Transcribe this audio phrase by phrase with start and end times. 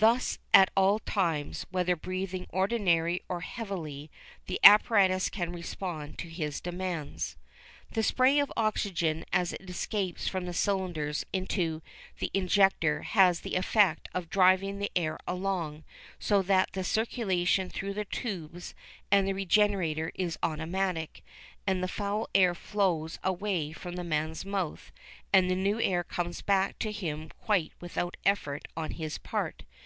[0.00, 4.10] Thus at all times, whether breathing ordinarily or heavily,
[4.44, 7.38] the apparatus can respond to his demands.
[7.90, 11.80] The spray of oxygen as it escapes from the cylinders into
[12.18, 15.84] the injector has the effect of driving the air along,
[16.18, 18.74] so that the circulation through the tubes
[19.10, 21.24] and the regenerator is automatic,
[21.66, 24.92] and the foul air flows away from the man's mouth
[25.32, 29.62] and the new air comes back to him quite without effort on his part.